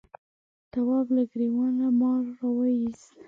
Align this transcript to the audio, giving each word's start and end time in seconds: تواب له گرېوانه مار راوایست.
تواب 0.71 1.07
له 1.15 1.23
گرېوانه 1.31 1.87
مار 1.99 2.23
راوایست. 2.39 3.11